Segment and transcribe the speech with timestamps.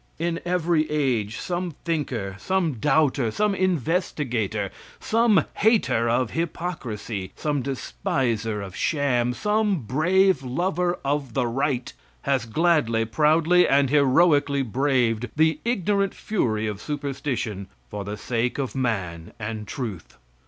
[0.17, 8.63] In every age some thinker, some doubter, some investigator, some hater of hypocrisy, some despiser
[8.63, 11.93] of sham, some brave lover of the right,
[12.23, 18.73] has gladly, proudly and heroically braved the ignorant fury of superstition for the sake of
[18.73, 20.17] man and truth.